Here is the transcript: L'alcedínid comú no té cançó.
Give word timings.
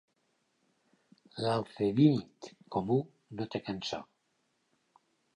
L'alcedínid 1.43 2.47
comú 2.77 2.97
no 3.41 3.47
té 3.57 3.61
cançó. 3.67 3.99